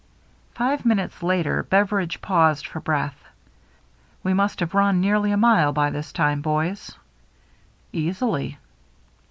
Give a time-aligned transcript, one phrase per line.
[0.55, 3.23] Five minutes later Beveridge paused for breath."
[4.23, 6.95] We must have run nearly a mile by this time, boys."
[7.93, 8.57] "Easily."